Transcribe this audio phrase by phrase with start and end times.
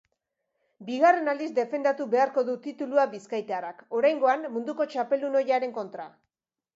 [0.85, 6.07] Bigarren aldiz defendatu beharko du titulua bizkaitarrak, oraingoan munduko txapeldun ohiaren kontra.